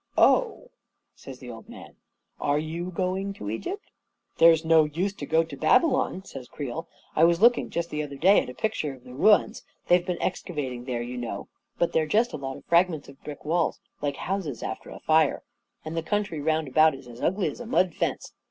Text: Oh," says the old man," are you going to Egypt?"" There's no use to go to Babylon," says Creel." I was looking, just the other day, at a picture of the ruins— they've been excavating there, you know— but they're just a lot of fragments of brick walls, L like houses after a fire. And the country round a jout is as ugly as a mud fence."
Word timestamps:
Oh," 0.17 0.71
says 1.15 1.37
the 1.37 1.51
old 1.51 1.69
man," 1.69 1.95
are 2.51 2.57
you 2.57 2.89
going 2.89 3.33
to 3.33 3.51
Egypt?"" 3.51 3.91
There's 4.39 4.65
no 4.65 4.85
use 4.85 5.13
to 5.13 5.27
go 5.27 5.43
to 5.43 5.55
Babylon," 5.55 6.25
says 6.25 6.47
Creel." 6.47 6.87
I 7.15 7.23
was 7.23 7.39
looking, 7.39 7.69
just 7.69 7.91
the 7.91 8.01
other 8.01 8.15
day, 8.15 8.41
at 8.41 8.49
a 8.49 8.55
picture 8.55 8.95
of 8.95 9.03
the 9.03 9.13
ruins— 9.13 9.61
they've 9.89 10.03
been 10.03 10.19
excavating 10.19 10.85
there, 10.85 11.03
you 11.03 11.17
know— 11.17 11.49
but 11.77 11.93
they're 11.93 12.07
just 12.07 12.33
a 12.33 12.37
lot 12.37 12.57
of 12.57 12.65
fragments 12.65 13.09
of 13.09 13.23
brick 13.23 13.45
walls, 13.45 13.79
L 14.01 14.07
like 14.07 14.15
houses 14.15 14.63
after 14.63 14.89
a 14.89 14.99
fire. 15.01 15.43
And 15.85 15.95
the 15.95 16.01
country 16.01 16.41
round 16.41 16.67
a 16.67 16.71
jout 16.71 16.95
is 16.97 17.07
as 17.07 17.21
ugly 17.21 17.47
as 17.51 17.59
a 17.59 17.67
mud 17.67 17.93
fence." 17.93 18.33